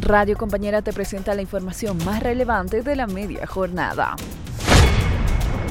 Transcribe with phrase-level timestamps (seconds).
[0.00, 4.16] Radio Compañera te presenta la información más relevante de la media jornada.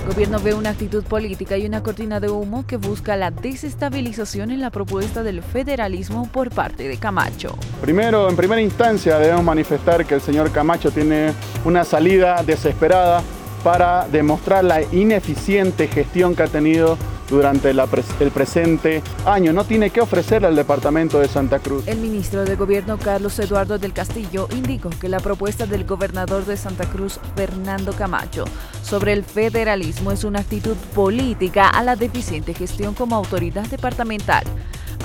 [0.02, 4.52] El gobierno ve una actitud política y una cortina de humo que busca la desestabilización
[4.52, 7.58] en la propuesta del federalismo por parte de Camacho.
[7.82, 11.34] Primero, en primera instancia, debemos manifestar que el señor Camacho tiene
[11.64, 13.24] una salida desesperada
[13.64, 16.98] para demostrar la ineficiente gestión que ha tenido
[17.30, 19.54] durante el presente año.
[19.54, 21.88] No tiene que ofrecerle al departamento de Santa Cruz.
[21.88, 26.58] El ministro de Gobierno Carlos Eduardo del Castillo indicó que la propuesta del gobernador de
[26.58, 28.46] Santa Cruz, Fernando Camacho,
[28.82, 34.44] sobre el federalismo es una actitud política a la deficiente gestión como autoridad departamental.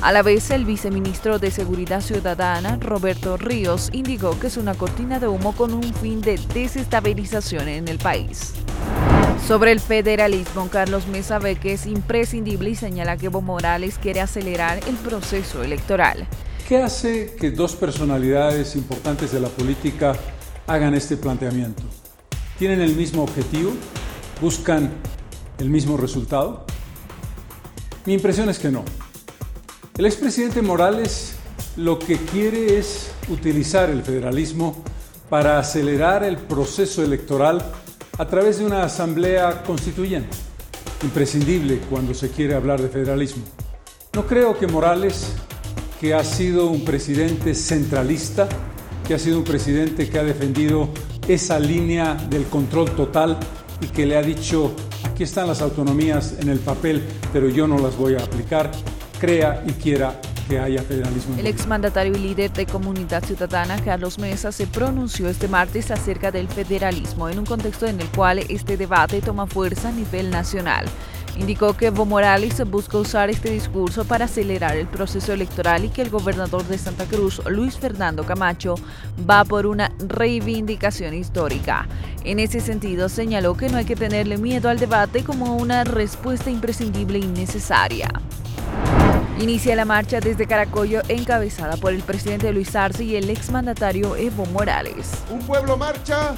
[0.02, 5.18] A la vez, el viceministro de Seguridad Ciudadana, Roberto Ríos, indicó que es una cortina
[5.18, 8.54] de humo con un fin de desestabilización en el país.
[9.46, 14.20] Sobre el federalismo, Carlos Mesa ve que es imprescindible y señala que Evo Morales quiere
[14.20, 16.26] acelerar el proceso electoral.
[16.68, 20.14] ¿Qué hace que dos personalidades importantes de la política
[20.68, 21.82] hagan este planteamiento?
[22.58, 23.72] ¿Tienen el mismo objetivo?
[24.40, 24.90] ¿Buscan
[25.58, 26.64] el mismo resultado?
[28.06, 28.84] Mi impresión es que no.
[29.98, 31.34] El expresidente Morales
[31.76, 34.84] lo que quiere es utilizar el federalismo
[35.28, 37.64] para acelerar el proceso electoral
[38.20, 40.36] a través de una asamblea constituyente,
[41.02, 43.42] imprescindible cuando se quiere hablar de federalismo.
[44.12, 45.32] No creo que Morales,
[45.98, 48.46] que ha sido un presidente centralista,
[49.08, 50.90] que ha sido un presidente que ha defendido
[51.28, 53.38] esa línea del control total
[53.80, 57.78] y que le ha dicho, aquí están las autonomías en el papel, pero yo no
[57.78, 58.70] las voy a aplicar,
[59.18, 60.20] crea y quiera
[60.50, 61.36] que haya federalismo.
[61.38, 66.48] El exmandatario y líder de Comunidad Ciudadana, Carlos Mesa, se pronunció este martes acerca del
[66.48, 70.86] federalismo en un contexto en el cual este debate toma fuerza a nivel nacional.
[71.36, 76.02] Indicó que Evo Morales busca usar este discurso para acelerar el proceso electoral y que
[76.02, 78.74] el gobernador de Santa Cruz, Luis Fernando Camacho,
[79.28, 81.86] va por una reivindicación histórica.
[82.24, 86.50] En ese sentido, señaló que no hay que tenerle miedo al debate como una respuesta
[86.50, 88.10] imprescindible y necesaria.
[89.40, 94.44] Inicia la marcha desde Caracollo encabezada por el presidente Luis Arce y el exmandatario Evo
[94.44, 95.12] Morales.
[95.30, 96.34] Un pueblo marcha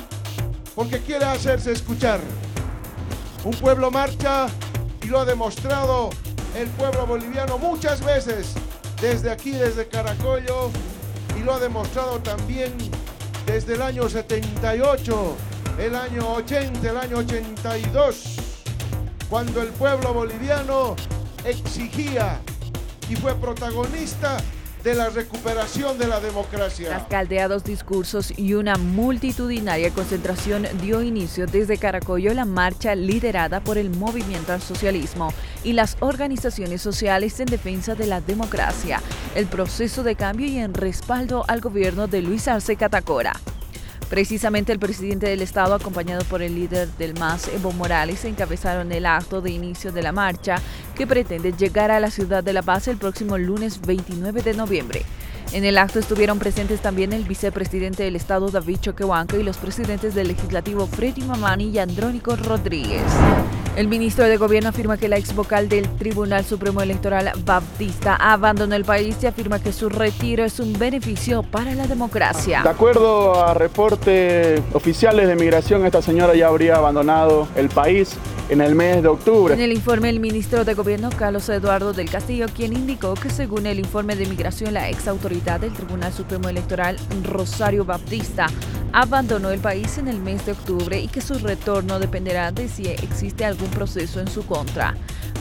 [0.76, 2.20] porque quiere hacerse escuchar.
[3.42, 4.46] Un pueblo marcha
[5.02, 6.10] y lo ha demostrado
[6.56, 8.54] el pueblo boliviano muchas veces
[9.00, 10.70] desde aquí, desde Caracollo,
[11.36, 12.72] y lo ha demostrado también
[13.46, 15.36] desde el año 78,
[15.80, 18.36] el año 80, el año 82,
[19.28, 20.94] cuando el pueblo boliviano
[21.44, 22.40] exigía
[23.08, 24.38] y fue protagonista
[24.82, 26.90] de la recuperación de la democracia.
[26.90, 33.78] Las caldeados discursos y una multitudinaria concentración dio inicio desde Caracollo la marcha liderada por
[33.78, 35.32] el Movimiento al Socialismo
[35.62, 39.00] y las organizaciones sociales en defensa de la democracia,
[39.36, 43.34] el proceso de cambio y en respaldo al gobierno de Luis Arce Catacora.
[44.12, 49.06] Precisamente el presidente del Estado, acompañado por el líder del MAS, Evo Morales, encabezaron el
[49.06, 50.56] acto de inicio de la marcha
[51.02, 55.02] que pretende llegar a la ciudad de La Paz el próximo lunes 29 de noviembre.
[55.52, 60.14] En el acto estuvieron presentes también el vicepresidente del Estado, David Choquehuanca, y los presidentes
[60.14, 63.02] del Legislativo, Freddy Mamani y Andrónico Rodríguez.
[63.74, 68.76] El ministro de Gobierno afirma que la ex vocal del Tribunal Supremo Electoral, Baptista, abandonó
[68.76, 72.62] el país y afirma que su retiro es un beneficio para la democracia.
[72.62, 78.16] De acuerdo a reportes oficiales de migración, esta señora ya habría abandonado el país
[78.48, 79.54] en el mes de octubre.
[79.54, 83.66] En el informe, el ministro de Gobierno, Carlos Eduardo del Castillo, quien indicó que según
[83.66, 88.46] el informe de migración, la ex autoridad del Tribunal Supremo Electoral, Rosario Baptista,
[88.92, 92.88] abandonó el país en el mes de octubre y que su retorno dependerá de si
[92.88, 94.94] existe algún proceso en su contra.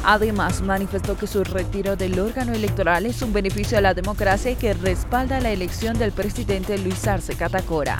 [0.04, 4.56] Además, manifestó que su retiro del órgano electoral es un beneficio a la democracia y
[4.56, 7.98] que respalda la elección del presidente Luis Arce Catacora.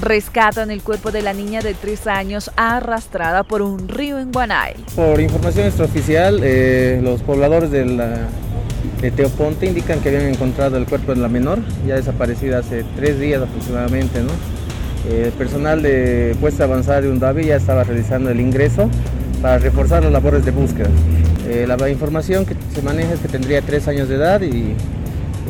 [0.00, 4.74] Rescatan el cuerpo de la niña de tres años arrastrada por un río en Guanay.
[4.94, 7.84] Por información extraoficial, eh, los pobladores de,
[9.14, 13.42] Teoponte indican que habían encontrado el cuerpo de la menor, ya desaparecida hace tres días
[13.42, 14.22] aproximadamente.
[14.22, 14.30] ¿no?
[15.08, 18.90] el personal de puesta avanzada de Undavi ya estaba realizando el ingreso
[19.40, 20.88] para reforzar las labores de búsqueda.
[21.48, 24.74] Eh, la información que se maneja es que tendría tres años de edad y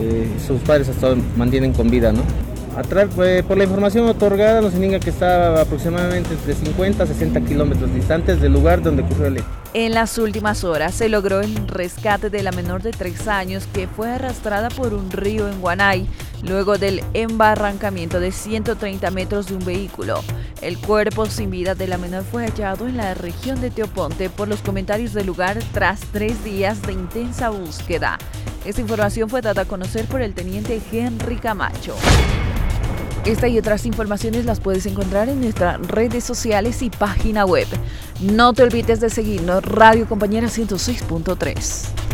[0.01, 2.13] eh, sus padres hasta mantienen con vida.
[2.77, 8.39] Por la información otorgada nos indica que está aproximadamente entre 50 a 60 kilómetros distantes
[8.43, 9.47] del lugar donde ocurrió el hecho.
[9.73, 13.89] En las últimas horas se logró el rescate de la menor de tres años que
[13.89, 16.07] fue arrastrada por un río en Guanay
[16.43, 20.23] luego del embarrancamiento de 130 metros de un vehículo.
[20.61, 24.49] El cuerpo sin vida de la menor fue hallado en la región de Teoponte por
[24.49, 28.19] los comentarios del lugar tras tres días de intensa búsqueda.
[28.67, 31.95] Esta información fue dada a conocer por el teniente Henry Camacho.
[33.27, 37.67] Esta y otras informaciones las puedes encontrar en nuestras redes sociales y página web.
[38.21, 42.06] No te olvides de seguirnos Radio Compañera 106.3.